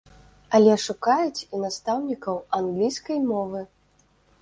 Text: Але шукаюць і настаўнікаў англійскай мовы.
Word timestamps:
Але 0.57 0.77
шукаюць 0.85 1.45
і 1.45 1.55
настаўнікаў 1.67 2.43
англійскай 2.63 3.25
мовы. 3.31 3.67